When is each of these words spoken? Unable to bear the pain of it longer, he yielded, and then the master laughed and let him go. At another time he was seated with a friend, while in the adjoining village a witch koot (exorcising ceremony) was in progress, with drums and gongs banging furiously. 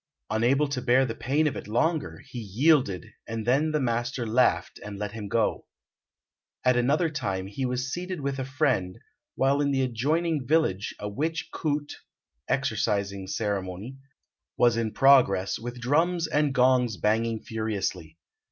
Unable 0.31 0.67
to 0.67 0.81
bear 0.81 1.05
the 1.05 1.13
pain 1.13 1.45
of 1.45 1.55
it 1.55 1.67
longer, 1.67 2.23
he 2.27 2.39
yielded, 2.39 3.11
and 3.27 3.45
then 3.45 3.69
the 3.69 3.79
master 3.79 4.25
laughed 4.25 4.79
and 4.83 4.97
let 4.97 5.11
him 5.11 5.27
go. 5.27 5.67
At 6.65 6.75
another 6.75 7.07
time 7.11 7.45
he 7.45 7.67
was 7.67 7.93
seated 7.93 8.19
with 8.19 8.39
a 8.39 8.43
friend, 8.43 8.97
while 9.35 9.61
in 9.61 9.69
the 9.69 9.83
adjoining 9.83 10.47
village 10.47 10.95
a 10.97 11.07
witch 11.07 11.49
koot 11.53 11.97
(exorcising 12.47 13.27
ceremony) 13.27 13.97
was 14.57 14.75
in 14.75 14.91
progress, 14.91 15.59
with 15.59 15.79
drums 15.79 16.25
and 16.27 16.51
gongs 16.51 16.97
banging 16.97 17.39
furiously. 17.43 18.17